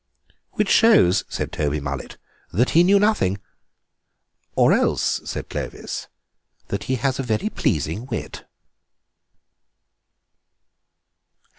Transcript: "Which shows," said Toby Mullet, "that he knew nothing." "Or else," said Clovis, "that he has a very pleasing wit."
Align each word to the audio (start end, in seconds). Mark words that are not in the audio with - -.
"Which 0.53 0.69
shows," 0.71 1.25
said 1.29 1.51
Toby 1.51 1.79
Mullet, 1.79 2.17
"that 2.51 2.71
he 2.71 2.83
knew 2.83 2.97
nothing." 2.97 3.37
"Or 4.55 4.73
else," 4.73 5.21
said 5.29 5.47
Clovis, 5.47 6.07
"that 6.69 6.85
he 6.85 6.95
has 6.95 7.19
a 7.19 7.21
very 7.21 7.49
pleasing 7.51 8.07
wit." 8.07 8.45